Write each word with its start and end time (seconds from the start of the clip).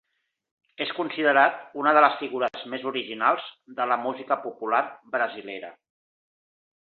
És 0.85 0.93
considerat 0.99 1.59
una 1.81 1.91
de 1.97 2.01
les 2.05 2.15
figures 2.21 2.63
més 2.73 2.87
originals 2.93 3.51
de 3.81 3.87
la 3.93 3.99
música 4.07 4.37
popular 4.47 4.83
brasilera. 5.17 5.73